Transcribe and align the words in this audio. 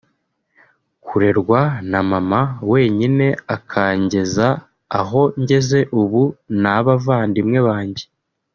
Kurerwa 1.05 1.61
na 1.91 1.99
mama 2.11 2.41
wenyine 2.71 3.27
akangeza 3.55 4.47
aho 4.99 5.21
ngeze 5.41 5.79
ubu 6.01 6.23
n’abavandimwe 6.61 7.59
banjye 7.67 8.05